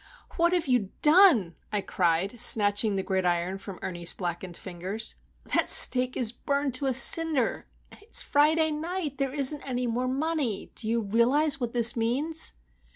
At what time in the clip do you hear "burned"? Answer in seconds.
6.31-6.73